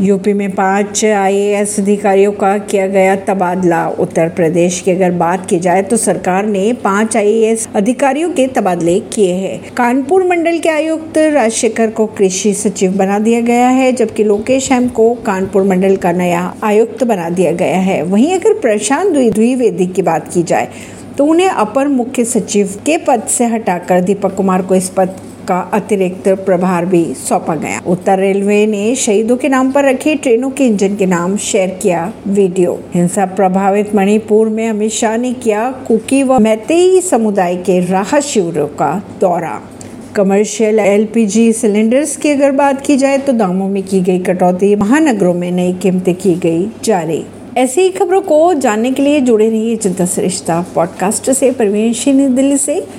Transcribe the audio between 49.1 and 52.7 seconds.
जुड़े रहिए चिंता श्रेष्ठता पॉडकास्ट से। परवीन दिल्ली